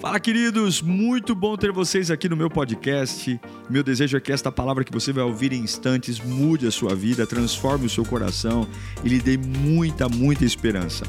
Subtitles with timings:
[0.00, 0.80] Fala, queridos!
[0.80, 3.40] Muito bom ter vocês aqui no meu podcast.
[3.68, 6.94] Meu desejo é que esta palavra que você vai ouvir em instantes mude a sua
[6.94, 8.64] vida, transforme o seu coração
[9.02, 11.04] e lhe dê muita, muita esperança.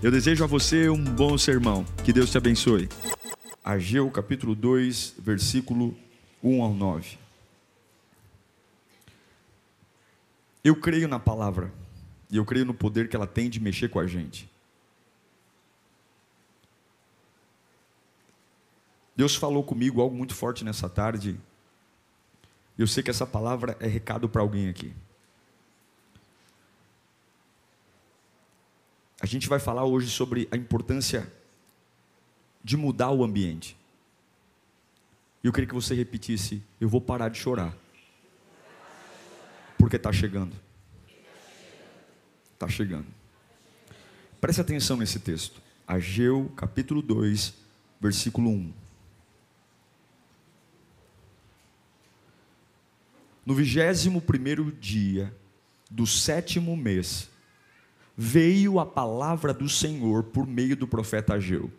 [0.00, 1.84] Eu desejo a você um bom sermão.
[2.04, 2.88] Que Deus te abençoe.
[3.64, 5.96] Ageu capítulo 2, versículo
[6.40, 7.18] 1 ao 9.
[10.62, 11.72] Eu creio na palavra
[12.30, 14.48] e eu creio no poder que ela tem de mexer com a gente.
[19.18, 21.36] Deus falou comigo algo muito forte nessa tarde.
[22.78, 24.94] Eu sei que essa palavra é recado para alguém aqui.
[29.20, 31.28] A gente vai falar hoje sobre a importância
[32.62, 33.76] de mudar o ambiente.
[35.42, 37.76] E eu queria que você repetisse: Eu vou parar de chorar.
[39.76, 40.54] Porque está chegando.
[42.54, 43.06] Está chegando.
[44.40, 45.60] Preste atenção nesse texto.
[45.88, 47.52] Ageu, capítulo 2,
[48.00, 48.87] versículo 1.
[53.48, 55.34] No vigésimo primeiro dia
[55.90, 57.30] do sétimo mês,
[58.14, 61.72] veio a palavra do Senhor por meio do profeta Ageu.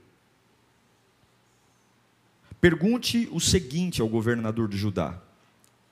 [2.60, 5.22] Pergunte o seguinte ao governador de Judá,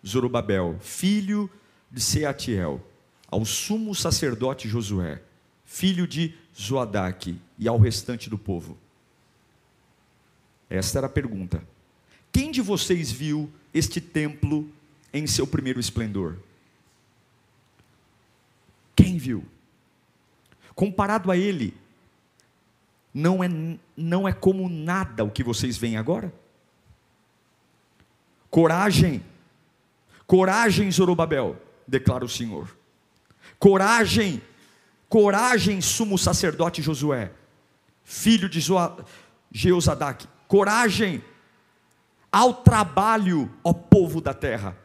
[0.03, 1.47] Zorobabel, filho
[1.91, 2.83] de Seatiel,
[3.27, 5.21] ao sumo sacerdote Josué,
[5.63, 8.75] filho de Zoadaque, e ao restante do povo.
[10.71, 11.63] Esta era a pergunta.
[12.31, 14.71] Quem de vocês viu este templo
[15.13, 16.37] em seu primeiro esplendor.
[18.95, 19.45] Quem viu?
[20.75, 21.73] Comparado a ele,
[23.13, 23.49] não é,
[23.95, 26.33] não é como nada o que vocês veem agora?
[28.49, 29.23] Coragem,
[30.25, 32.75] coragem, Zorobabel, declara o Senhor.
[33.59, 34.41] Coragem,
[35.09, 37.31] coragem, sumo sacerdote Josué,
[38.03, 38.59] filho de
[39.51, 40.27] Jeozadak.
[40.47, 41.23] Coragem
[42.31, 44.77] ao trabalho, ó povo da terra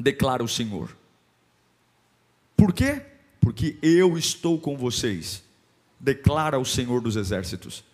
[0.00, 0.96] declara o Senhor.
[2.56, 3.02] Por quê?
[3.40, 5.42] Porque eu estou com vocês,
[5.98, 7.84] declara o Senhor dos Exércitos.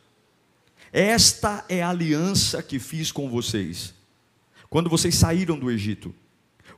[0.93, 3.93] Esta é a aliança que fiz com vocês,
[4.71, 6.15] quando vocês saíram do Egito.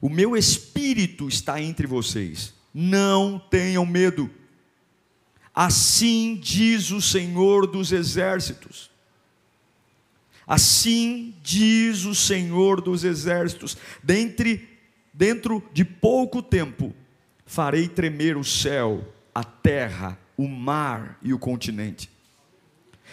[0.01, 4.31] O meu espírito está entre vocês, não tenham medo.
[5.55, 8.91] Assim diz o Senhor dos Exércitos.
[10.47, 14.78] Assim diz o Senhor dos Exércitos: dentre
[15.19, 16.95] dentro de pouco tempo,
[17.45, 22.09] farei tremer o céu, a terra, o mar e o continente.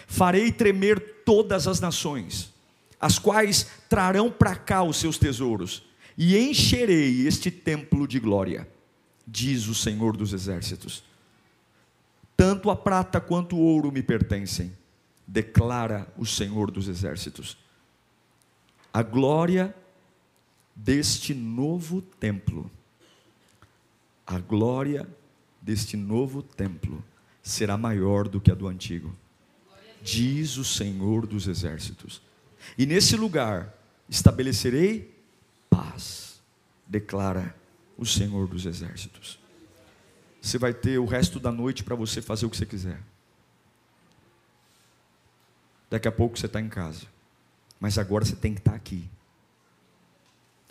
[0.06, 2.54] Farei tremer todas as nações,
[3.00, 5.82] as quais trarão para cá os seus tesouros,
[6.16, 8.68] e encherei este templo de glória,
[9.26, 11.02] diz o Senhor dos Exércitos.
[12.36, 14.72] Tanto a prata quanto o ouro me pertencem,
[15.26, 17.58] declara o Senhor dos Exércitos.
[18.94, 19.74] A glória
[20.76, 22.70] deste novo templo,
[24.26, 25.08] a glória
[25.62, 27.02] deste novo templo
[27.42, 29.16] será maior do que a do antigo,
[30.02, 32.20] diz o Senhor dos Exércitos.
[32.76, 33.74] E nesse lugar
[34.08, 35.16] estabelecerei
[35.70, 36.42] paz,
[36.86, 37.56] declara
[37.96, 39.38] o Senhor dos Exércitos.
[40.42, 43.00] Você vai ter o resto da noite para você fazer o que você quiser.
[45.88, 47.06] Daqui a pouco você está em casa,
[47.80, 49.08] mas agora você tem que estar aqui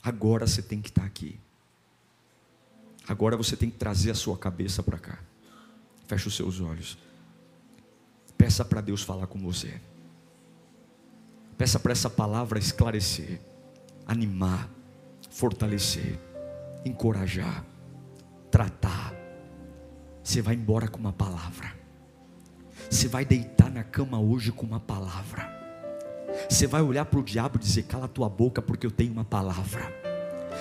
[0.05, 1.39] Agora você tem que estar aqui.
[3.07, 5.17] Agora você tem que trazer a sua cabeça para cá.
[6.07, 6.95] Feche os seus olhos.
[8.38, 9.81] Peça para Deus falar com você.
[11.57, 13.41] Peça para essa palavra esclarecer,
[14.05, 14.69] animar,
[15.31, 16.19] fortalecer,
[16.85, 17.65] encorajar,
[18.51, 19.11] tratar.
[20.23, 21.75] Você vai embora com uma palavra.
[22.91, 25.54] Você vai deitar na cama hoje com uma palavra.
[26.50, 29.25] Você vai olhar para o diabo e dizer: cala tua boca, porque eu tenho uma
[29.25, 29.94] palavra.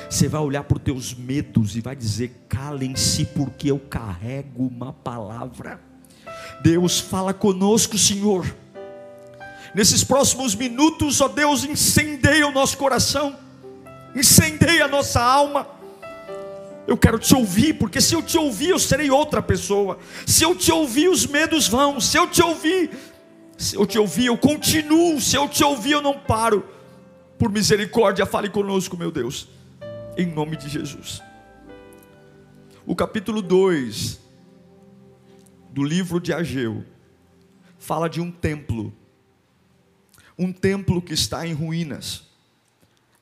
[0.08, 4.92] Você vai olhar para os teus medos e vai dizer: calem-se, porque eu carrego uma
[4.92, 5.80] palavra.
[6.62, 8.44] Deus fala conosco, Senhor.
[9.74, 13.36] Nesses próximos minutos, ó Deus, incendeia o nosso coração,
[14.14, 15.66] incendeia a nossa alma.
[16.86, 19.98] Eu quero te ouvir, porque se eu te ouvir, eu serei outra pessoa.
[20.26, 21.98] Se eu te ouvir, os medos vão.
[21.98, 22.90] Se eu te ouvir,
[23.56, 25.20] se eu te ouvir, eu continuo.
[25.20, 26.68] Se eu te ouvir, eu não paro.
[27.38, 29.48] Por misericórdia, fale conosco, meu Deus.
[30.16, 31.22] Em nome de Jesus.
[32.86, 34.20] O capítulo 2
[35.70, 36.84] do livro de Ageu
[37.78, 38.92] fala de um templo.
[40.38, 42.24] Um templo que está em ruínas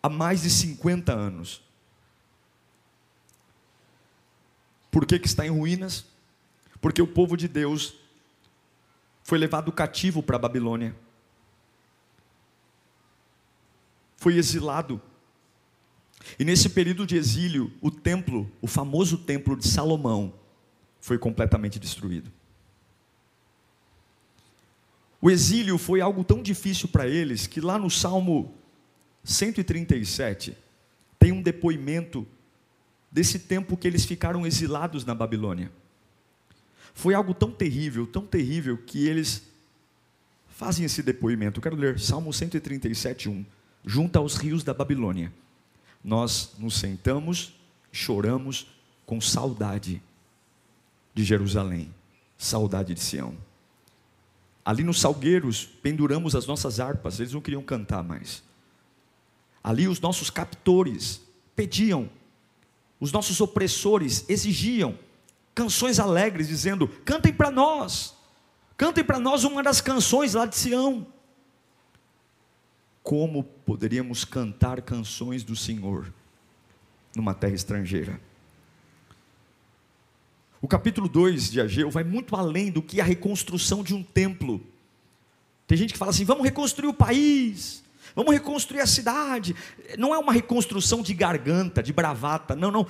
[0.02, 1.62] há mais de 50 anos.
[4.90, 6.05] Por que, que está em ruínas?
[6.81, 7.94] Porque o povo de Deus
[9.23, 10.95] foi levado cativo para a Babilônia.
[14.23, 15.03] foi exilado.
[16.39, 20.33] E nesse período de exílio, o templo, o famoso templo de Salomão,
[21.01, 22.31] foi completamente destruído.
[25.21, 28.55] O exílio foi algo tão difícil para eles que lá no Salmo
[29.25, 30.57] 137
[31.19, 32.25] tem um depoimento
[33.11, 35.73] desse tempo que eles ficaram exilados na Babilônia.
[36.94, 39.43] Foi algo tão terrível, tão terrível, que eles
[40.49, 41.59] fazem esse depoimento.
[41.59, 43.44] Eu quero ler Salmo 137, 1.
[43.85, 45.33] Junto aos rios da Babilônia,
[46.05, 47.55] nós nos sentamos,
[47.91, 48.69] choramos
[49.05, 50.00] com saudade
[51.12, 51.93] de Jerusalém,
[52.39, 53.37] saudade de Sião.
[54.65, 58.43] Ali nos salgueiros penduramos as nossas harpas, eles não queriam cantar mais.
[59.62, 61.21] Ali os nossos captores
[61.56, 62.09] pediam,
[63.00, 64.97] os nossos opressores exigiam
[65.54, 68.14] canções alegres, dizendo: cantem para nós,
[68.76, 71.06] cantem para nós uma das canções lá de Sião.
[73.02, 76.12] Como poderíamos cantar canções do Senhor
[77.16, 78.20] numa terra estrangeira?
[80.60, 84.64] O capítulo 2 de Ageu vai muito além do que a reconstrução de um templo.
[85.66, 87.82] Tem gente que fala assim: vamos reconstruir o país,
[88.14, 89.56] vamos reconstruir a cidade.
[89.99, 92.87] Não é uma reconstrução de garganta, de bravata, não, não.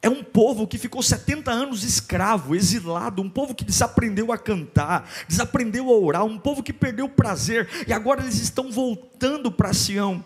[0.00, 5.10] É um povo que ficou 70 anos escravo, exilado, um povo que desaprendeu a cantar,
[5.26, 9.72] desaprendeu a orar, um povo que perdeu o prazer, e agora eles estão voltando para
[9.72, 10.24] Sião.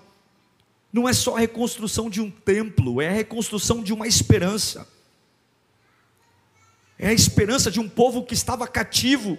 [0.92, 4.86] Não é só a reconstrução de um templo, é a reconstrução de uma esperança.
[6.98, 9.38] É a esperança de um povo que estava cativo.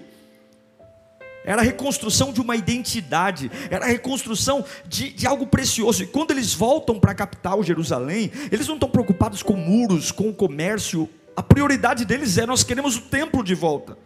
[1.45, 6.04] Era a reconstrução de uma identidade, era a reconstrução de, de algo precioso.
[6.04, 10.30] E quando eles voltam para a capital, Jerusalém, eles não estão preocupados com muros, com
[10.30, 11.10] o comércio.
[11.36, 13.98] A prioridade deles é: nós queremos o templo de volta.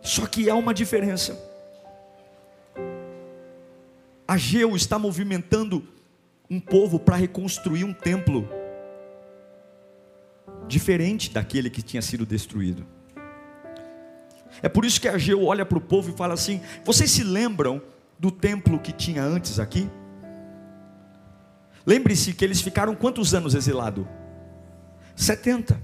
[0.00, 1.38] Só que há uma diferença.
[4.26, 5.86] Ageu está movimentando
[6.48, 8.48] um povo para reconstruir um templo
[10.66, 12.86] diferente daquele que tinha sido destruído.
[14.62, 17.80] É por isso que Ageu olha para o povo e fala assim: Vocês se lembram
[18.18, 19.88] do templo que tinha antes aqui?
[21.86, 24.06] Lembre-se que eles ficaram quantos anos exilados?
[25.16, 25.80] 70.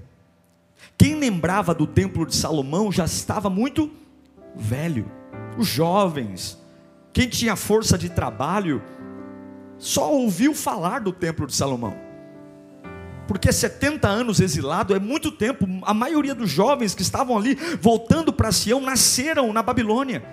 [0.97, 3.91] Quem lembrava do templo de Salomão já estava muito
[4.55, 5.11] velho.
[5.59, 6.59] Os jovens,
[7.13, 8.83] quem tinha força de trabalho,
[9.79, 12.06] só ouviu falar do templo de Salomão
[13.27, 15.67] porque 70 anos exilado é muito tempo.
[15.83, 20.25] A maioria dos jovens que estavam ali voltando para Sião nasceram na Babilônia.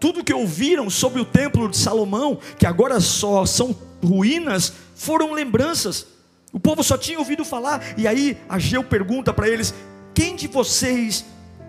[0.00, 6.06] Tudo que ouviram sobre o templo de Salomão, que agora só são ruínas, foram lembranças.
[6.52, 7.82] O povo só tinha ouvido falar.
[7.96, 9.74] E aí Ageu pergunta para eles:
[10.14, 11.24] quem de vocês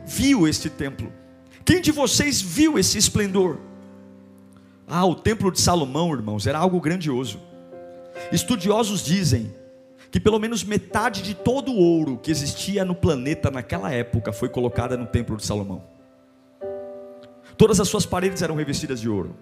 [0.06, 1.12] viu este templo?
[1.63, 3.58] Quem de vocês viu esse esplendor?
[4.88, 7.40] Ah, o templo de Salomão, irmãos, era algo grandioso.
[8.31, 9.54] Estudiosos dizem
[10.15, 14.47] que pelo menos metade de todo o ouro que existia no planeta naquela época foi
[14.47, 15.83] colocada no templo de Salomão.
[17.57, 19.35] Todas as suas paredes eram revestidas de ouro.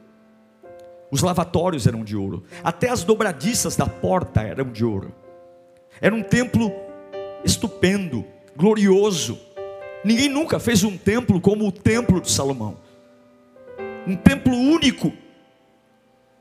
[1.12, 2.44] Os lavatórios eram de ouro.
[2.64, 5.14] Até as dobradiças da porta eram de ouro.
[6.02, 6.72] Era um templo
[7.46, 8.26] estupendo,
[8.58, 9.40] glorioso.
[10.04, 12.80] Ninguém nunca fez um templo como o templo de Salomão.
[14.08, 15.14] Um templo único.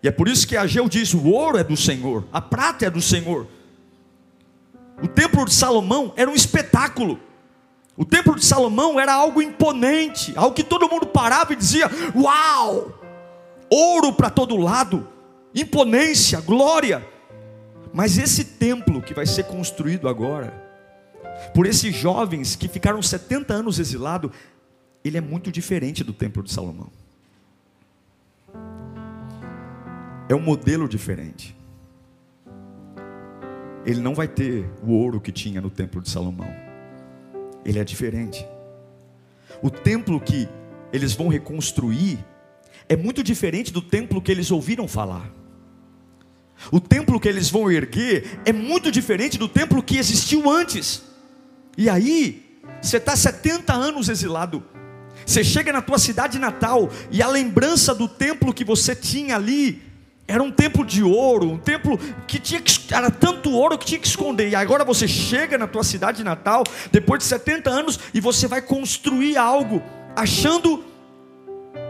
[0.03, 2.91] E é por isso que Ageu diz: o ouro é do Senhor, a prata é
[2.91, 3.47] do Senhor.
[5.03, 7.19] O templo de Salomão era um espetáculo.
[7.97, 13.01] O templo de Salomão era algo imponente, algo que todo mundo parava e dizia: Uau!
[13.69, 15.09] Ouro para todo lado,
[15.55, 17.07] imponência, glória.
[17.93, 20.55] Mas esse templo que vai ser construído agora,
[21.53, 24.31] por esses jovens que ficaram 70 anos exilados,
[25.05, 26.89] ele é muito diferente do templo de Salomão.
[30.29, 31.55] É um modelo diferente
[33.85, 36.49] ele não vai ter o ouro que tinha no templo de Salomão.
[37.65, 38.47] Ele é diferente.
[39.63, 40.49] O templo que
[40.93, 42.19] eles vão reconstruir
[42.89, 45.31] é muito diferente do templo que eles ouviram falar.
[46.71, 51.03] O templo que eles vão erguer é muito diferente do templo que existiu antes.
[51.77, 54.63] E aí, você está 70 anos exilado.
[55.25, 59.83] Você chega na tua cidade natal e a lembrança do templo que você tinha ali
[60.33, 64.01] era um templo de ouro, um templo que tinha que, era tanto ouro que tinha
[64.01, 64.49] que esconder.
[64.49, 68.63] E agora você chega na tua cidade natal, depois de 70 anos, e você vai
[68.63, 69.83] construir algo,
[70.17, 70.83] achando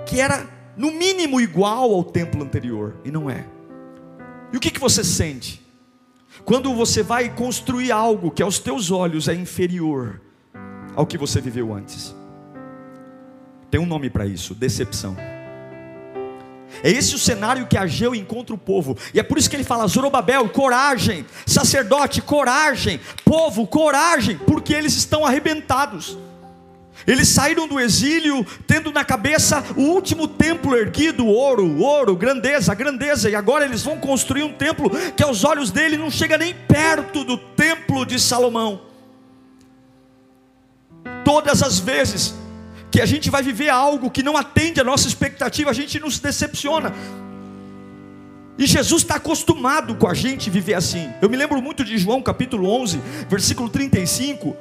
[0.05, 0.45] que era
[0.77, 3.47] no mínimo igual ao templo anterior, e não é.
[4.53, 5.65] E o que, que você sente?
[6.45, 10.21] Quando você vai construir algo que aos teus olhos é inferior
[10.97, 12.13] ao que você viveu antes.
[13.71, 15.17] Tem um nome para isso: decepção.
[16.83, 18.97] É esse o cenário que Ageu encontra o povo.
[19.13, 24.95] E é por isso que ele fala: Zorobabel, coragem, sacerdote, coragem, povo, coragem, porque eles
[24.95, 26.17] estão arrebentados.
[27.07, 33.29] Eles saíram do exílio tendo na cabeça o último templo erguido, ouro, ouro, grandeza, grandeza,
[33.29, 37.25] e agora eles vão construir um templo que aos olhos dele não chega nem perto
[37.25, 38.83] do templo de Salomão.
[41.25, 42.35] Todas as vezes
[42.93, 46.21] que a gente vai viver algo que não atende a nossa expectativa, a gente nos
[46.21, 46.93] decepciona.
[48.57, 51.11] E Jesus está acostumado com a gente viver assim.
[51.21, 54.55] Eu me lembro muito de João capítulo 11, versículo 35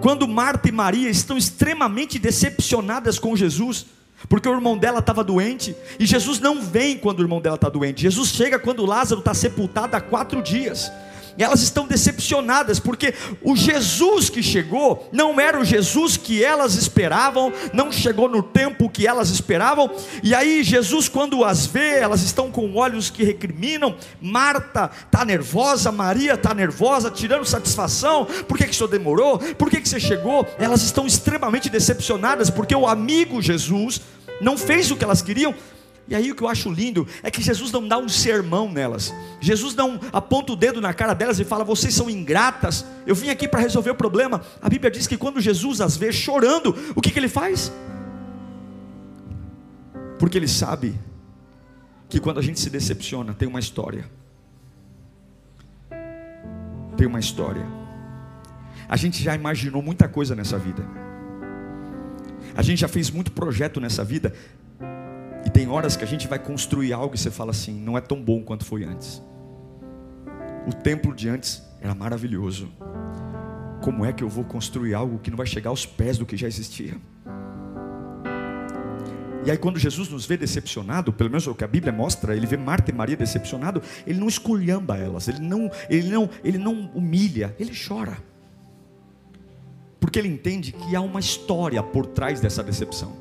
[0.00, 3.86] quando Marta e Maria estão extremamente decepcionadas com Jesus,
[4.28, 7.68] porque o irmão dela estava doente, e Jesus não vem quando o irmão dela está
[7.68, 10.90] doente, Jesus chega quando Lázaro está sepultado há quatro dias.
[11.36, 16.74] E elas estão decepcionadas, porque o Jesus que chegou não era o Jesus que elas
[16.74, 19.90] esperavam, não chegou no tempo que elas esperavam.
[20.22, 23.96] E aí, Jesus, quando as vê, elas estão com olhos que recriminam.
[24.20, 28.26] Marta está nervosa, Maria está nervosa, tirando satisfação.
[28.46, 29.38] Por que, que o senhor demorou?
[29.38, 30.46] Por que, que você chegou?
[30.58, 34.00] Elas estão extremamente decepcionadas, porque o amigo Jesus
[34.40, 35.54] não fez o que elas queriam,
[36.06, 39.12] e aí o que eu acho lindo é que Jesus não dá um sermão nelas.
[39.40, 42.84] Jesus não aponta o dedo na cara delas e fala: "Vocês são ingratas.
[43.06, 44.42] Eu vim aqui para resolver o problema".
[44.60, 47.72] A Bíblia diz que quando Jesus as vê chorando, o que que ele faz?
[50.18, 50.94] Porque ele sabe
[52.08, 54.08] que quando a gente se decepciona, tem uma história.
[56.96, 57.66] Tem uma história.
[58.88, 60.86] A gente já imaginou muita coisa nessa vida.
[62.56, 64.32] A gente já fez muito projeto nessa vida,
[65.44, 68.00] e tem horas que a gente vai construir algo e você fala assim: não é
[68.00, 69.22] tão bom quanto foi antes.
[70.66, 72.70] O templo de antes era maravilhoso.
[73.82, 76.36] Como é que eu vou construir algo que não vai chegar aos pés do que
[76.36, 76.94] já existia?
[79.44, 82.46] E aí, quando Jesus nos vê decepcionado, pelo menos o que a Bíblia mostra, ele
[82.46, 86.90] vê Marta e Maria decepcionado, ele não esculhamba elas, ele não, ele não, ele não
[86.94, 88.16] humilha, ele chora.
[90.00, 93.12] Porque ele entende que há uma história por trás dessa decepção.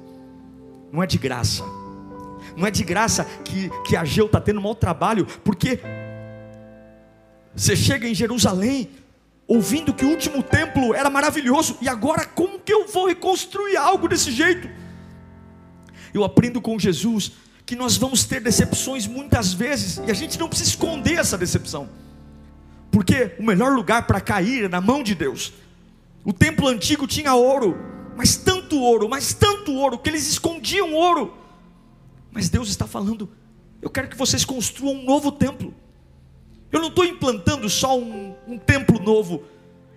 [0.93, 1.63] Não é de graça.
[2.55, 5.79] Não é de graça que, que Ageu está tendo mau trabalho, porque
[7.55, 8.89] você chega em Jerusalém,
[9.47, 14.07] ouvindo que o último templo era maravilhoso, e agora como que eu vou reconstruir algo
[14.07, 14.69] desse jeito?
[16.13, 17.33] Eu aprendo com Jesus
[17.65, 21.89] que nós vamos ter decepções muitas vezes, e a gente não precisa esconder essa decepção,
[22.91, 25.53] porque o melhor lugar para cair é na mão de Deus.
[26.25, 27.77] O templo antigo tinha ouro,
[28.15, 31.37] mas tanto ouro, mas tanto ouro, que eles escondiam ouro.
[32.33, 33.29] Mas Deus está falando:
[33.81, 35.73] eu quero que vocês construam um novo templo.
[36.71, 39.43] Eu não estou implantando só um, um templo novo,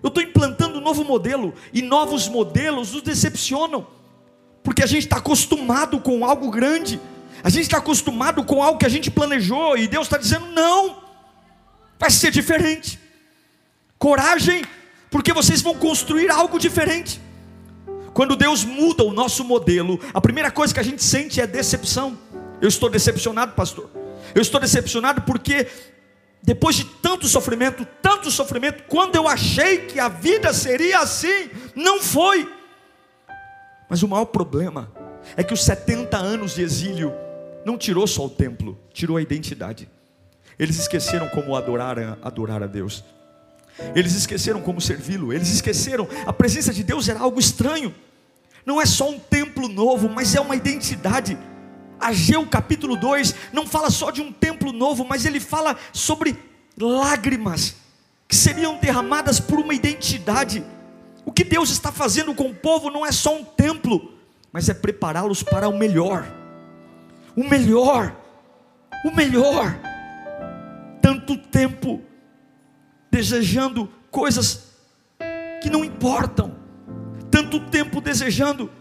[0.03, 3.87] eu estou implantando um novo modelo, e novos modelos nos decepcionam,
[4.61, 7.01] porque a gente está acostumado com algo grande,
[7.43, 11.01] a gente está acostumado com algo que a gente planejou, e Deus está dizendo: não,
[11.97, 12.99] vai ser diferente.
[13.97, 14.63] Coragem,
[15.09, 17.19] porque vocês vão construir algo diferente.
[18.13, 22.17] Quando Deus muda o nosso modelo, a primeira coisa que a gente sente é decepção.
[22.61, 23.89] Eu estou decepcionado, pastor.
[24.33, 25.67] Eu estou decepcionado porque
[26.41, 32.01] depois de tanto sofrimento, tanto sofrimento, quando eu achei que a vida seria assim, não
[32.01, 32.51] foi.
[33.89, 34.91] Mas o maior problema
[35.35, 37.13] é que os 70 anos de exílio
[37.65, 39.89] não tirou só o templo, tirou a identidade.
[40.57, 43.03] Eles esqueceram como adorar, adorar a Deus.
[43.93, 45.31] Eles esqueceram como servi-lo.
[45.31, 47.93] Eles esqueceram a presença de Deus era algo estranho.
[48.65, 51.37] Não é só um templo novo, mas é uma identidade.
[51.99, 56.37] Ageu capítulo 2 não fala só de um templo novo, mas ele fala sobre
[56.79, 57.75] lágrimas
[58.27, 60.63] que seriam derramadas por uma identidade.
[61.25, 64.13] O que Deus está fazendo com o povo não é só um templo,
[64.51, 66.27] mas é prepará-los para o melhor.
[67.35, 68.15] O melhor.
[69.03, 69.79] O melhor.
[71.01, 72.01] Tanto tempo
[73.09, 74.73] desejando coisas
[75.61, 76.55] que não importam.
[77.31, 78.71] Tanto tempo desejando,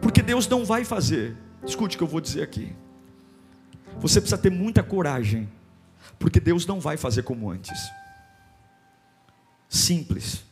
[0.00, 2.74] porque Deus não vai fazer Escute o que eu vou dizer aqui.
[3.98, 5.48] Você precisa ter muita coragem,
[6.18, 7.78] porque Deus não vai fazer como antes.
[9.68, 10.44] Simples.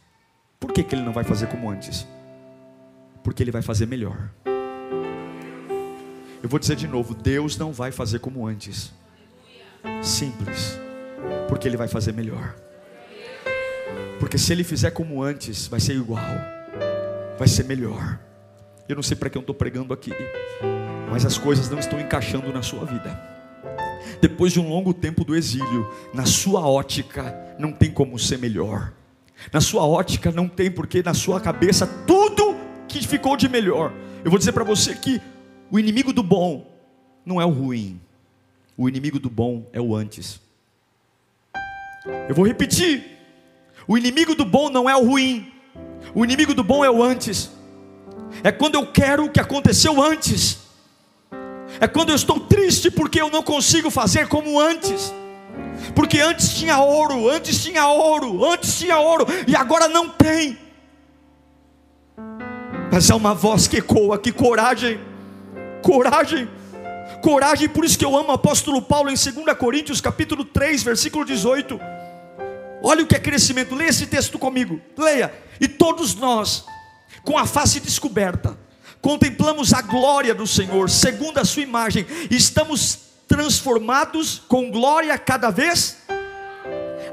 [0.58, 2.06] Por que, que Ele não vai fazer como antes?
[3.22, 4.30] Porque Ele vai fazer melhor.
[6.42, 8.92] Eu vou dizer de novo: Deus não vai fazer como antes.
[10.02, 10.78] Simples.
[11.48, 12.54] Porque Ele vai fazer melhor.
[14.18, 16.24] Porque se Ele fizer como antes, vai ser igual,
[17.38, 18.18] vai ser melhor.
[18.88, 20.10] Eu não sei para que eu estou pregando aqui
[21.12, 23.20] mas as coisas não estão encaixando na sua vida.
[24.18, 28.94] Depois de um longo tempo do exílio, na sua ótica não tem como ser melhor.
[29.52, 32.56] Na sua ótica não tem porque na sua cabeça tudo
[32.88, 33.92] que ficou de melhor.
[34.24, 35.20] Eu vou dizer para você que
[35.70, 36.66] o inimigo do bom
[37.26, 38.00] não é o ruim.
[38.74, 40.40] O inimigo do bom é o antes.
[42.26, 43.04] Eu vou repetir.
[43.86, 45.52] O inimigo do bom não é o ruim.
[46.14, 47.50] O inimigo do bom é o antes.
[48.42, 50.61] É quando eu quero o que aconteceu antes.
[51.80, 55.12] É quando eu estou triste porque eu não consigo fazer como antes.
[55.94, 60.58] Porque antes tinha ouro, antes tinha ouro, antes tinha ouro e agora não tem.
[62.90, 65.00] Mas é uma voz que ecoa, que coragem,
[65.82, 66.48] coragem,
[67.22, 71.24] coragem, por isso que eu amo o apóstolo Paulo em 2 Coríntios capítulo 3, versículo
[71.24, 71.80] 18.
[72.82, 75.32] Olha o que é crescimento, leia esse texto comigo, leia.
[75.60, 76.64] E todos nós,
[77.22, 78.58] com a face descoberta,
[79.02, 85.98] contemplamos a glória do Senhor, segundo a sua imagem, estamos transformados com glória cada vez,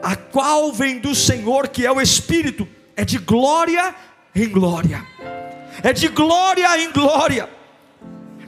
[0.01, 3.96] a qual vem do Senhor, que é o Espírito, é de glória
[4.36, 5.03] em glória.
[5.81, 7.50] É de glória em glória,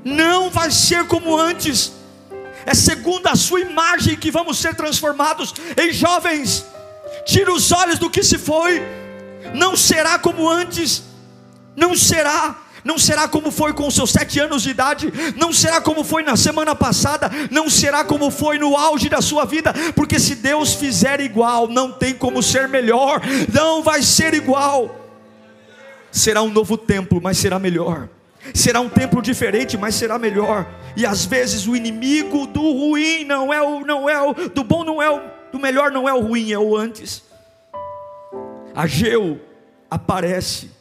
[0.03, 1.93] não vai ser como antes,
[2.65, 6.65] é segundo a sua imagem que vamos ser transformados em jovens.
[7.25, 8.81] Tira os olhos do que se foi,
[9.55, 11.03] não será como antes,
[11.75, 12.55] não será.
[12.83, 16.35] Não será como foi com seus sete anos de idade, não será como foi na
[16.35, 21.19] semana passada, não será como foi no auge da sua vida, porque se Deus fizer
[21.19, 23.21] igual, não tem como ser melhor,
[23.53, 24.95] não vai ser igual.
[26.11, 28.09] Será um novo templo, mas será melhor.
[28.53, 30.67] Será um templo diferente, mas será melhor.
[30.95, 34.83] E às vezes o inimigo do ruim não é o não é o do bom
[34.83, 35.21] não é o
[35.51, 37.23] do melhor não é o ruim, é o antes.
[38.73, 39.39] Ageu
[39.89, 40.71] aparece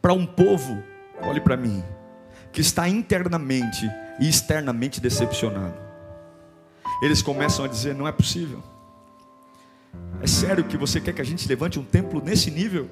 [0.00, 0.82] para um povo,
[1.22, 1.82] olhe para mim,
[2.52, 3.88] que está internamente
[4.20, 5.74] e externamente decepcionado.
[7.02, 8.62] Eles começam a dizer: não é possível.
[10.20, 12.88] É sério que você quer que a gente levante um templo nesse nível?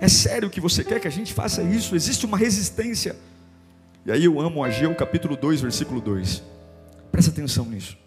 [0.00, 1.96] É sério que você quer que a gente faça isso?
[1.96, 3.16] Existe uma resistência.
[4.06, 6.42] E aí eu amo Ageu, capítulo 2, versículo 2.
[7.10, 7.98] Presta atenção nisso.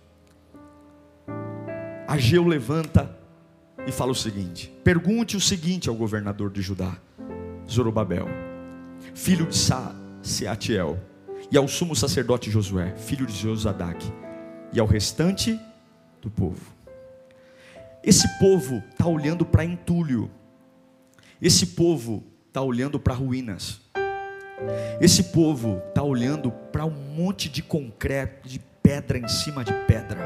[2.07, 3.15] Ageu levanta
[3.85, 6.95] e fala o seguinte: Pergunte o seguinte ao governador de Judá,
[7.69, 8.27] Zorobabel,
[9.13, 10.99] filho de Sa Seatiel,
[11.51, 14.05] e ao sumo sacerdote Josué, filho de Josadac,
[14.71, 15.59] e ao restante
[16.21, 16.73] do povo.
[18.03, 20.29] Esse povo está olhando para entulho,
[21.41, 23.81] esse povo está olhando para ruínas.
[24.99, 30.19] Esse povo está olhando para um monte de concreto, de pedra em cima de pedra.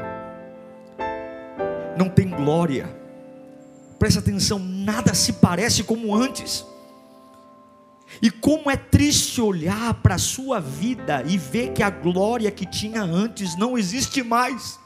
[1.96, 2.86] Não tem glória.
[3.98, 6.66] Presta atenção, nada se parece como antes.
[8.22, 12.64] E como é triste olhar para a sua vida e ver que a glória que
[12.64, 14.78] tinha antes não existe mais.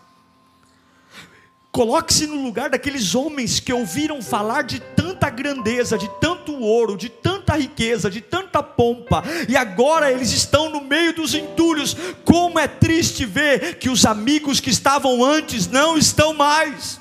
[1.73, 7.09] Coloque-se no lugar daqueles homens que ouviram falar de tanta grandeza, de tanto ouro, de
[7.09, 11.97] tanta riqueza, de tanta pompa, e agora eles estão no meio dos entulhos.
[12.25, 17.00] Como é triste ver que os amigos que estavam antes não estão mais.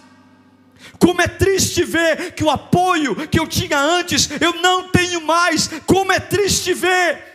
[0.99, 5.69] Como é triste ver que o apoio que eu tinha antes eu não tenho mais.
[5.85, 7.29] Como é triste ver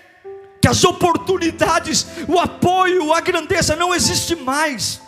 [0.61, 5.00] que as oportunidades, o apoio, a grandeza não existe mais.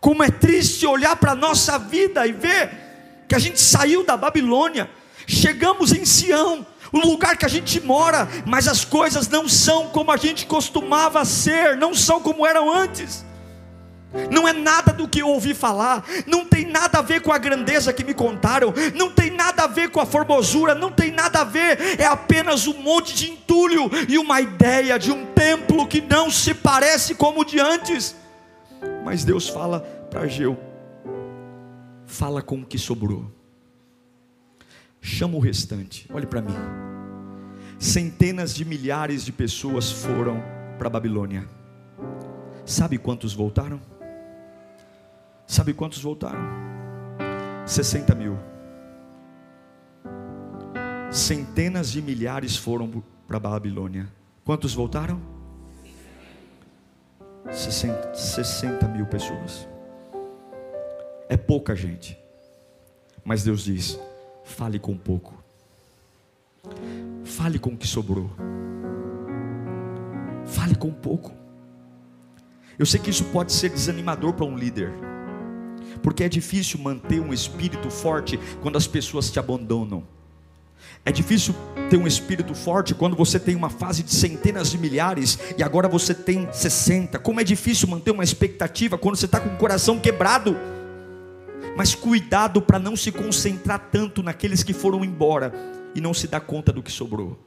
[0.00, 2.70] Como é triste olhar para a nossa vida e ver
[3.28, 4.90] que a gente saiu da Babilônia,
[5.26, 10.10] chegamos em Sião, o lugar que a gente mora, mas as coisas não são como
[10.10, 13.24] a gente costumava ser, não são como eram antes.
[14.30, 17.38] Não é nada do que eu ouvi falar, não tem nada a ver com a
[17.38, 21.40] grandeza que me contaram, não tem nada a ver com a formosura, não tem nada
[21.40, 26.00] a ver, é apenas um monte de entulho e uma ideia de um templo que
[26.00, 28.14] não se parece como o de antes.
[29.04, 30.58] Mas Deus fala para Ageu:
[32.04, 33.30] fala com o que sobrou,
[35.00, 36.06] chama o restante.
[36.12, 36.54] Olhe para mim.
[37.78, 40.42] Centenas de milhares de pessoas foram
[40.78, 41.48] para a Babilônia.
[42.64, 43.80] Sabe quantos voltaram?
[45.52, 46.40] Sabe quantos voltaram?
[47.66, 48.38] 60 mil.
[51.10, 54.10] Centenas de milhares foram para a Babilônia.
[54.46, 55.20] Quantos voltaram?
[57.50, 59.68] 60, 60 mil pessoas.
[61.28, 62.18] É pouca gente.
[63.22, 64.00] Mas Deus diz:
[64.44, 65.34] fale com pouco.
[67.26, 68.30] Fale com o que sobrou.
[70.46, 71.30] Fale com pouco.
[72.78, 74.90] Eu sei que isso pode ser desanimador para um líder,
[76.02, 80.04] porque é difícil manter um espírito forte quando as pessoas te abandonam.
[81.04, 81.54] É difícil
[81.90, 85.88] ter um espírito forte quando você tem uma fase de centenas de milhares e agora
[85.88, 87.18] você tem 60.
[87.18, 90.56] Como é difícil manter uma expectativa quando você está com o coração quebrado.
[91.76, 95.52] Mas cuidado para não se concentrar tanto naqueles que foram embora
[95.94, 97.38] e não se dar conta do que sobrou.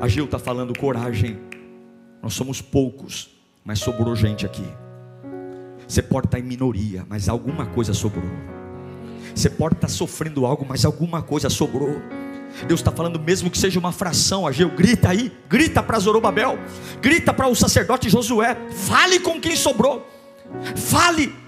[0.00, 1.38] A Gil está falando coragem.
[2.22, 3.30] Nós somos poucos,
[3.64, 4.66] mas sobrou gente aqui.
[5.92, 8.24] Você pode estar em minoria, mas alguma coisa sobrou.
[9.34, 12.00] Você pode estar sofrendo algo, mas alguma coisa sobrou.
[12.66, 16.58] Deus está falando, mesmo que seja uma fração, Ageu, grita aí, grita para Zorobabel,
[17.02, 20.08] grita para o sacerdote Josué, fale com quem sobrou,
[20.74, 21.41] fale.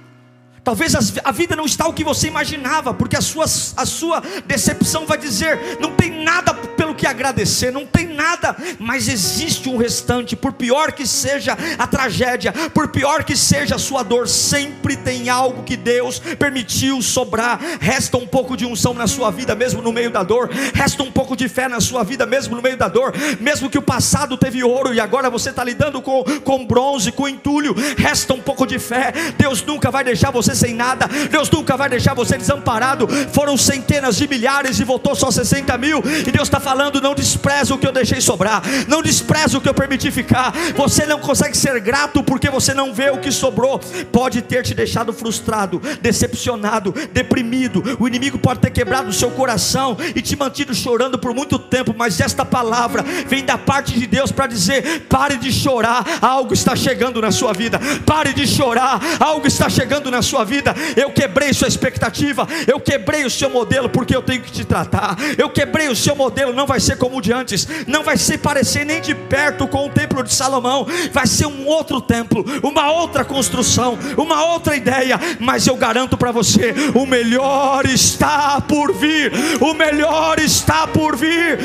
[0.64, 5.04] Talvez a vida não está o que você imaginava, porque a sua, a sua decepção
[5.04, 10.34] vai dizer: não tem nada pelo que agradecer, não tem nada, mas existe um restante,
[10.34, 15.28] por pior que seja a tragédia, por pior que seja a sua dor, sempre tem
[15.28, 17.60] algo que Deus permitiu sobrar.
[17.78, 21.12] Resta um pouco de unção na sua vida, mesmo no meio da dor, resta um
[21.12, 24.38] pouco de fé na sua vida, mesmo no meio da dor, mesmo que o passado
[24.38, 28.66] teve ouro e agora você está lidando com, com bronze, com entulho, resta um pouco
[28.66, 29.12] de fé.
[29.36, 33.08] Deus nunca vai deixar você sem nada, Deus nunca vai deixar você desamparado.
[33.32, 37.74] Foram centenas de milhares e voltou só 60 mil, e Deus está falando: não despreza
[37.74, 40.52] o que eu deixei sobrar, não despreza o que eu permiti ficar.
[40.76, 43.78] Você não consegue ser grato porque você não vê o que sobrou.
[44.12, 47.82] Pode ter te deixado frustrado, decepcionado, deprimido.
[47.98, 51.94] O inimigo pode ter quebrado o seu coração e te mantido chorando por muito tempo,
[51.96, 56.76] mas esta palavra vem da parte de Deus para dizer: pare de chorar, algo está
[56.76, 57.80] chegando na sua vida.
[58.04, 60.74] Pare de chorar, algo está chegando na sua vida.
[60.96, 65.16] Eu quebrei sua expectativa, eu quebrei o seu modelo porque eu tenho que te tratar.
[65.38, 68.36] Eu quebrei o seu modelo, não vai ser como o de antes, não vai se
[68.36, 72.90] parecer nem de perto com o templo de Salomão, vai ser um outro templo, uma
[72.90, 79.32] outra construção, uma outra ideia, mas eu garanto para você: o melhor está por vir,
[79.60, 81.58] o melhor está por vir,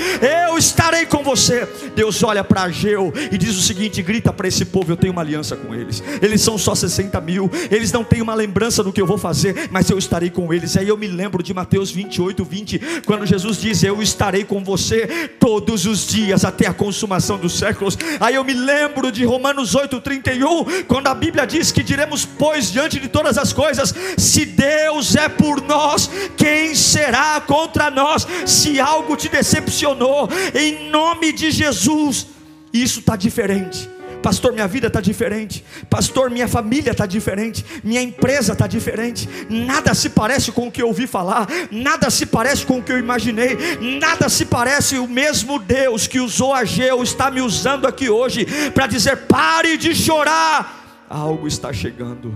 [0.48, 1.68] eu estarei com você.
[1.96, 5.22] Deus olha para Ageu e diz o seguinte: grita para esse povo: eu tenho uma
[5.22, 9.02] aliança com eles, eles são só 60 mil, eles não têm uma lembrança do que
[9.02, 10.78] eu vou fazer, mas eu estarei com eles.
[10.78, 15.28] Aí eu me lembro de Mateus 28, 20, quando Jesus diz: Eu estarei com você
[15.40, 17.98] todos os dias até a consumação dos séculos.
[18.20, 23.00] Aí eu me lembro de Romanos 8:31, quando a Bíblia diz que diremos pois diante
[23.00, 28.28] de todas as coisas, se Deus é por nós, quem será contra nós?
[28.46, 32.28] Se algo te decepcionou, em nome de Jesus,
[32.72, 33.99] isso está diferente.
[34.22, 35.64] Pastor, minha vida está diferente.
[35.90, 37.66] Pastor, minha família está diferente.
[37.84, 39.30] Minha empresa está diferente.
[39.50, 41.48] Nada se parece com o que eu ouvi falar.
[41.72, 43.58] Nada se parece com o que eu imaginei.
[44.00, 44.98] Nada se parece.
[44.98, 49.96] O mesmo Deus que usou Ageu está me usando aqui hoje para dizer: pare de
[49.96, 51.06] chorar.
[51.10, 52.34] Algo está chegando.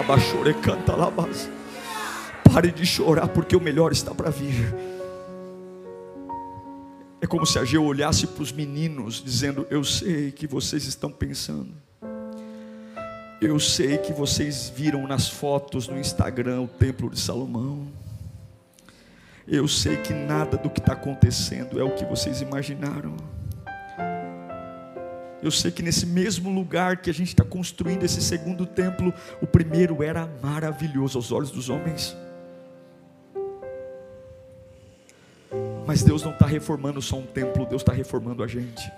[0.00, 1.10] Abaixore canta lá,
[2.52, 4.93] Pare de chorar, porque o melhor está para vir.
[7.24, 11.10] É como se a Geu olhasse para os meninos, dizendo: Eu sei que vocês estão
[11.10, 11.72] pensando.
[13.40, 17.88] Eu sei que vocês viram nas fotos no Instagram o Templo de Salomão.
[19.48, 23.16] Eu sei que nada do que está acontecendo é o que vocês imaginaram.
[25.42, 29.46] Eu sei que nesse mesmo lugar que a gente está construindo esse segundo templo, o
[29.46, 32.14] primeiro era maravilhoso aos olhos dos homens.
[35.86, 38.90] Mas Deus não está reformando só um templo, Deus está reformando a gente.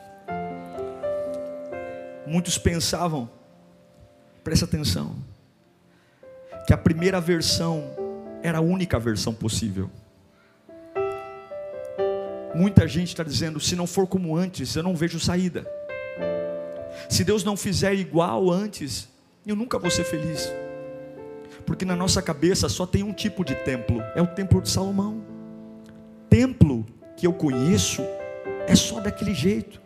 [2.27, 3.29] Muitos pensavam,
[4.45, 5.17] presta atenção,
[6.67, 7.85] que a primeira versão
[8.43, 9.91] era a única versão possível.
[12.55, 15.67] Muita gente está dizendo: se não for como antes, eu não vejo saída.
[17.09, 19.09] Se Deus não fizer igual antes,
[19.45, 20.53] eu nunca vou ser feliz.
[21.65, 25.36] Porque na nossa cabeça só tem um tipo de templo: é o templo de Salomão
[26.37, 26.85] templo
[27.17, 28.03] que eu conheço
[28.69, 29.81] é só daquele jeito.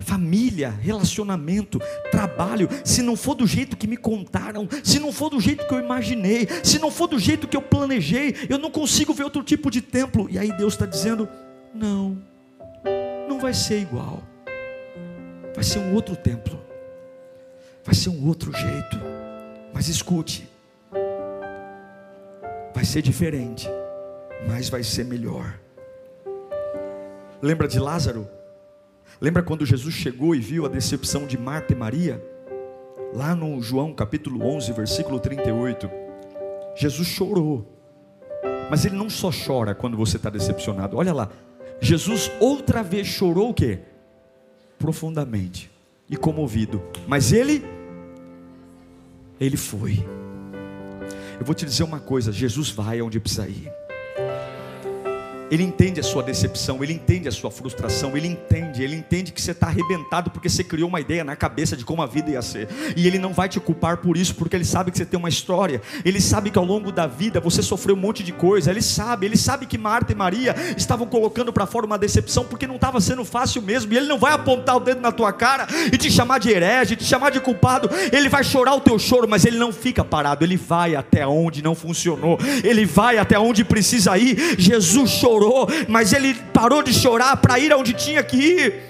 [0.00, 1.78] Família, relacionamento,
[2.10, 5.72] trabalho, se não for do jeito que me contaram, se não for do jeito que
[5.72, 9.44] eu imaginei, se não for do jeito que eu planejei, eu não consigo ver outro
[9.44, 10.28] tipo de templo.
[10.28, 11.28] E aí Deus está dizendo:
[11.72, 12.18] não,
[13.28, 14.20] não vai ser igual,
[15.54, 16.60] vai ser um outro templo,
[17.84, 18.98] vai ser um outro jeito.
[19.72, 20.48] Mas escute,
[22.74, 23.68] vai ser diferente,
[24.48, 25.62] mas vai ser melhor.
[27.42, 28.28] Lembra de Lázaro?
[29.20, 32.22] Lembra quando Jesus chegou e viu a decepção de Marta e Maria?
[33.14, 35.88] Lá no João capítulo 11, versículo 38.
[36.74, 37.66] Jesus chorou.
[38.70, 40.96] Mas ele não só chora quando você está decepcionado.
[40.96, 41.30] Olha lá.
[41.80, 43.80] Jesus outra vez chorou o quê?
[44.78, 45.70] Profundamente
[46.08, 46.82] e comovido.
[47.06, 47.64] Mas ele
[49.40, 50.04] ele foi.
[51.38, 53.70] Eu vou te dizer uma coisa, Jesus vai onde precisa ir.
[55.50, 59.40] Ele entende a sua decepção, ele entende a sua frustração, ele entende, ele entende que
[59.40, 62.42] você está arrebentado porque você criou uma ideia na cabeça de como a vida ia
[62.42, 62.68] ser.
[62.96, 65.28] E ele não vai te culpar por isso, porque ele sabe que você tem uma
[65.28, 68.82] história, ele sabe que ao longo da vida você sofreu um monte de coisa, ele
[68.82, 72.76] sabe, ele sabe que Marta e Maria estavam colocando para fora uma decepção porque não
[72.76, 75.96] estava sendo fácil mesmo, e ele não vai apontar o dedo na tua cara e
[75.96, 79.44] te chamar de herege, te chamar de culpado, ele vai chorar o teu choro, mas
[79.44, 84.16] ele não fica parado, ele vai até onde não funcionou, ele vai até onde precisa
[84.16, 84.58] ir.
[84.58, 88.82] Jesus chorou chorou, mas ele parou de chorar para ir aonde tinha que ir.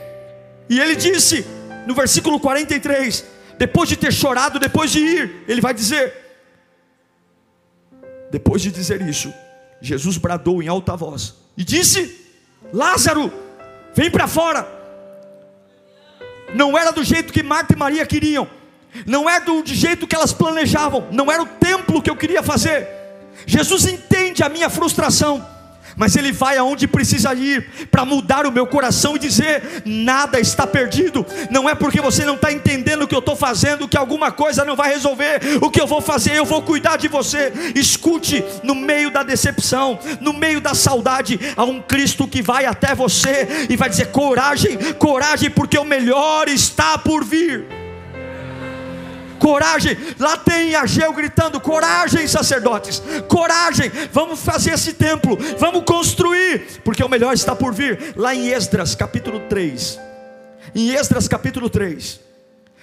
[0.69, 1.47] E ele disse,
[1.87, 3.25] no versículo 43,
[3.59, 6.13] depois de ter chorado, depois de ir, ele vai dizer:
[8.31, 9.33] depois de dizer isso,
[9.81, 12.21] Jesus bradou em alta voz e disse:
[12.73, 13.33] Lázaro,
[13.95, 14.67] vem para fora.
[16.55, 18.49] Não era do jeito que Marta e Maria queriam,
[19.07, 22.87] não é do jeito que elas planejavam, não era o templo que eu queria fazer.
[23.45, 25.54] Jesus entende a minha frustração
[25.97, 30.67] mas Ele vai aonde precisa ir para mudar o meu coração e dizer: nada está
[30.67, 31.25] perdido.
[31.51, 34.65] Não é porque você não está entendendo o que eu estou fazendo que alguma coisa
[34.65, 35.41] não vai resolver.
[35.61, 37.53] O que eu vou fazer, eu vou cuidar de você.
[37.75, 42.95] Escute, no meio da decepção, no meio da saudade, há um Cristo que vai até
[42.95, 47.84] você e vai dizer: coragem, coragem, porque o melhor está por vir
[49.45, 49.95] coragem.
[50.19, 53.91] Lá tem Ageu gritando: coragem, sacerdotes, coragem.
[54.11, 58.15] Vamos fazer esse templo, vamos construir, porque o melhor está por vir.
[58.17, 60.01] Lá em Esdras, capítulo 3.
[60.75, 62.21] Em Esdras, capítulo 3,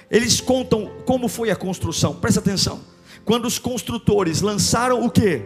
[0.10, 2.13] eles contam como foi a construção.
[2.13, 2.80] Presta atenção.
[3.26, 5.41] Quando os construtores lançaram o que?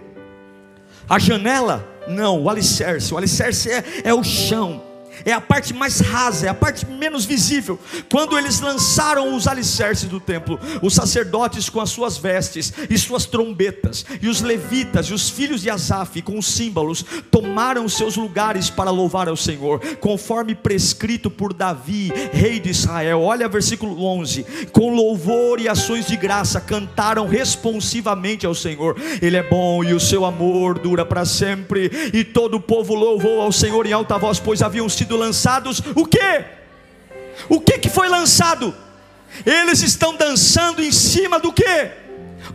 [1.08, 1.88] A janela?
[2.08, 3.14] Não, o alicerce.
[3.14, 4.95] O alicerce é, é o chão
[5.26, 7.80] é a parte mais rasa, é a parte menos visível.
[8.10, 13.26] Quando eles lançaram os alicerces do templo, os sacerdotes com as suas vestes e suas
[13.26, 18.70] trombetas, e os levitas e os filhos de Asaf com os símbolos, tomaram seus lugares
[18.70, 23.22] para louvar ao Senhor, conforme prescrito por Davi, rei de Israel.
[23.22, 28.96] Olha versículo 11: com louvor e ações de graça cantaram responsivamente ao Senhor.
[29.22, 31.90] Ele é bom e o seu amor dura para sempre.
[32.14, 35.82] E todo o povo louvou ao Senhor em alta voz, pois haviam sido sido lançados
[35.96, 36.46] o que?
[37.50, 38.76] O que que foi lançado?
[39.46, 41.92] Eles estão dançando em cima do que?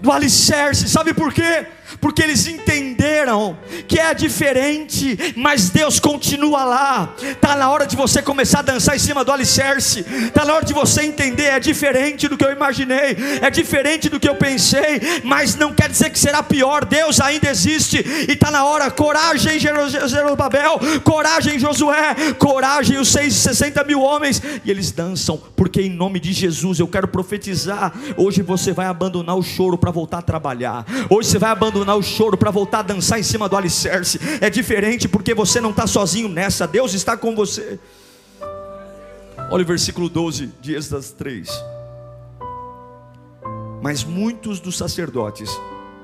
[0.00, 1.66] Do alicerce, sabe por quê?
[2.00, 3.56] Porque eles entenderam
[3.88, 7.14] que é diferente, mas Deus continua lá.
[7.20, 10.64] Está na hora de você começar a dançar em cima do alicerce, está na hora
[10.64, 15.00] de você entender: é diferente do que eu imaginei, é diferente do que eu pensei,
[15.24, 16.84] mas não quer dizer que será pior.
[16.84, 18.90] Deus ainda existe, e está na hora.
[18.90, 26.20] Coragem, Jerobabel, coragem, Josué, coragem, os 660 mil homens, e eles dançam, porque em nome
[26.20, 27.92] de Jesus eu quero profetizar.
[28.16, 31.96] Hoje você vai abandonar o choro para voltar a trabalhar, hoje você vai abandonar abandonar
[31.96, 34.18] o choro para voltar a dançar em cima do alicerce.
[34.40, 37.78] É diferente porque você não está sozinho nessa, Deus está com você.
[39.50, 41.48] Olha o versículo 12 de Êxodo 3.
[43.82, 45.50] Mas muitos dos sacerdotes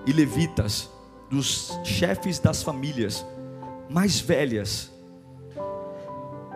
[0.06, 0.88] e levitas,
[1.30, 3.24] dos chefes das famílias
[3.88, 4.90] mais velhas,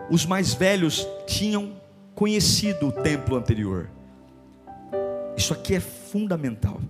[0.09, 1.73] os mais velhos tinham
[2.15, 3.89] conhecido o templo anterior.
[5.37, 6.81] Isso aqui é fundamental.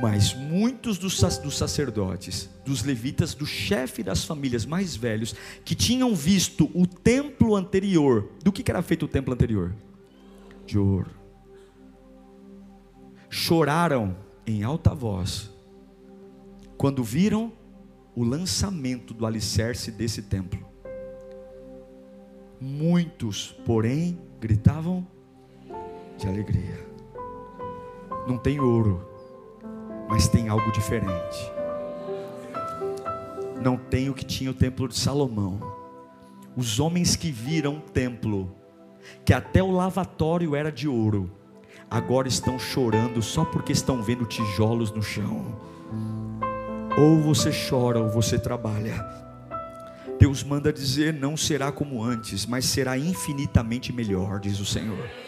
[0.00, 1.18] Mas muitos dos,
[1.56, 5.34] sacerdotes, dos levitas, do chefe das famílias mais velhos,
[5.64, 9.74] que tinham visto o templo anterior, do que era feito o templo anterior?
[10.64, 11.10] De ouro.
[13.28, 15.50] Choraram em alta voz,
[16.76, 17.52] quando viram
[18.14, 20.66] o lançamento do alicerce desse templo.
[22.60, 25.06] Muitos, porém, gritavam
[26.16, 26.86] de alegria.
[28.26, 29.17] Não tem ouro,
[30.08, 31.52] mas tem algo diferente.
[33.60, 35.60] Não tem o que tinha o templo de Salomão.
[36.56, 38.54] Os homens que viram o templo,
[39.24, 41.30] que até o lavatório era de ouro,
[41.90, 45.60] agora estão chorando só porque estão vendo tijolos no chão.
[46.96, 49.04] Ou você chora ou você trabalha.
[50.18, 55.27] Deus manda dizer: não será como antes, mas será infinitamente melhor, diz o Senhor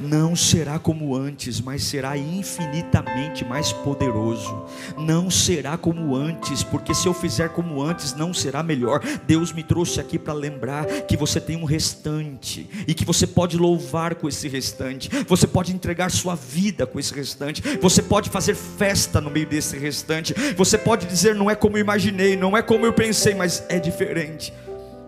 [0.00, 4.64] não será como antes, mas será infinitamente mais poderoso.
[4.98, 9.00] Não será como antes, porque se eu fizer como antes, não será melhor.
[9.26, 13.56] Deus me trouxe aqui para lembrar que você tem um restante e que você pode
[13.56, 15.08] louvar com esse restante.
[15.26, 17.62] Você pode entregar sua vida com esse restante.
[17.80, 20.34] Você pode fazer festa no meio desse restante.
[20.56, 23.78] Você pode dizer não é como eu imaginei, não é como eu pensei, mas é
[23.78, 24.52] diferente.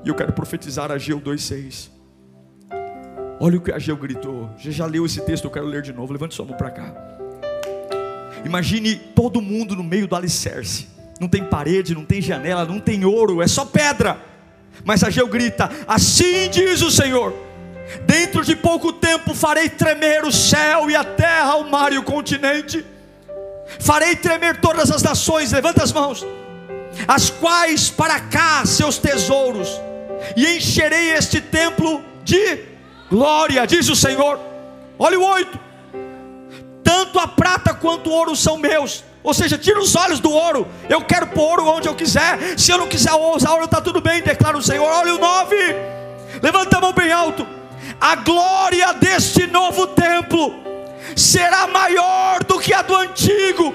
[0.04, 1.95] E eu quero profetizar a Geu 2:6
[3.38, 4.50] Olha o que Ageu gritou.
[4.58, 6.12] Você já leu esse texto, eu quero ler de novo.
[6.12, 6.94] Levante sua mão para cá.
[8.44, 10.88] Imagine todo mundo no meio do alicerce.
[11.20, 14.18] Não tem parede, não tem janela, não tem ouro, é só pedra.
[14.84, 17.34] Mas Ageu grita: Assim diz o Senhor:
[18.06, 22.02] Dentro de pouco tempo farei tremer o céu e a terra, o mar e o
[22.02, 22.84] continente.
[23.80, 26.24] Farei tremer todas as nações, levanta as mãos,
[27.06, 29.68] as quais para cá seus tesouros,
[30.36, 32.75] e encherei este templo de
[33.10, 34.38] glória, diz o Senhor.
[34.98, 35.58] Olha o 8:
[36.82, 39.04] tanto a prata quanto o ouro são meus.
[39.22, 40.68] Ou seja, tira os olhos do ouro.
[40.88, 42.56] Eu quero pôr ouro onde eu quiser.
[42.56, 44.86] Se eu não quiser usar ouro, está tudo bem, declara o Senhor.
[44.86, 45.56] Olha o 9.
[46.40, 47.46] Levanta a mão bem alto.
[48.00, 50.54] A glória deste novo templo
[51.16, 53.74] será maior do que a do antigo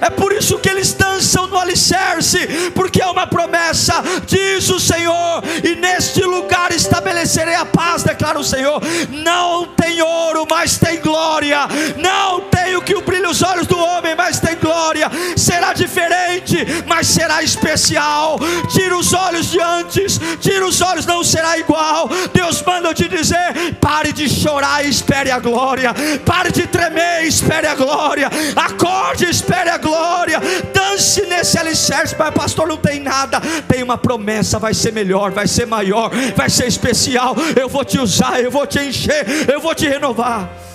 [0.00, 2.38] é por isso que eles dançam no alicerce,
[2.74, 8.44] porque é uma promessa, diz o Senhor, e neste lugar estabelecerei a paz, declara o
[8.44, 8.80] Senhor.
[9.10, 11.58] Não tem ouro, mas tem glória.
[11.96, 15.10] Não tem o que brilha os olhos do homem, mas tem glória.
[15.36, 18.38] Será diferente, mas será especial.
[18.68, 22.08] Tira os olhos de antes, tira os olhos, não será igual.
[22.32, 25.94] Deus manda te dizer: pare de chorar e espere a glória.
[26.24, 28.30] Pare de tremer e espere a glória.
[28.56, 30.40] Acorde e espere a glória,
[30.72, 35.46] dance nesse alicerce, mas pastor não tem nada, tem uma promessa, vai ser melhor, vai
[35.46, 39.74] ser maior, vai ser especial, eu vou te usar, eu vou te encher, eu vou
[39.74, 40.69] te renovar.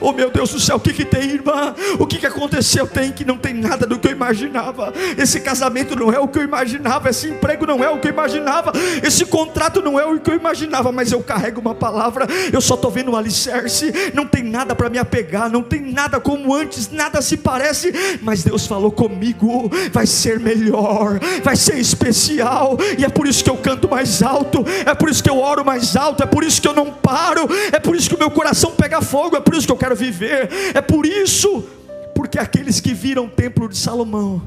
[0.00, 1.74] Oh meu Deus do céu, o que, que tem, irmã?
[1.98, 2.86] O que, que aconteceu?
[2.86, 4.92] Tem que não tem nada do que eu imaginava.
[5.16, 7.08] Esse casamento não é o que eu imaginava.
[7.08, 8.72] Esse emprego não é o que eu imaginava.
[9.02, 10.90] Esse contrato não é o que eu imaginava.
[10.90, 12.26] Mas eu carrego uma palavra.
[12.52, 13.92] Eu só estou vendo um alicerce.
[14.12, 15.50] Não tem nada para me apegar.
[15.50, 16.90] Não tem nada como antes.
[16.90, 17.92] Nada se parece.
[18.22, 19.70] Mas Deus falou comigo.
[19.92, 21.20] Vai ser melhor.
[21.44, 22.76] Vai ser especial.
[22.98, 24.64] E é por isso que eu canto mais alto.
[24.84, 26.92] É por isso que eu oro mais mais alto, é por isso que eu não
[26.92, 29.76] paro, é por isso que o meu coração pega fogo, é por isso que eu
[29.76, 31.68] quero viver, é por isso,
[32.14, 34.42] porque aqueles que viram o templo de Salomão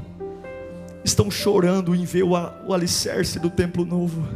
[1.03, 4.27] estão chorando em ver o, o alicerce do templo novo.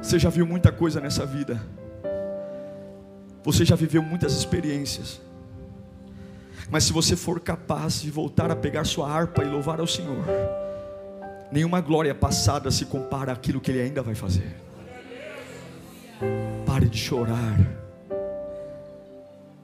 [0.00, 1.60] Você já viu muita coisa nessa vida,
[3.44, 5.20] você já viveu muitas experiências.
[6.70, 10.24] Mas se você for capaz de voltar a pegar sua harpa e louvar ao Senhor,
[11.52, 14.56] Nenhuma glória passada se compara àquilo que Ele ainda vai fazer.
[16.64, 17.58] Pare de chorar.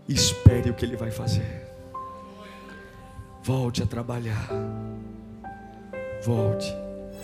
[0.08, 1.66] Espere o que Ele vai fazer.
[3.42, 4.48] Volte a trabalhar.
[6.24, 6.85] Volte.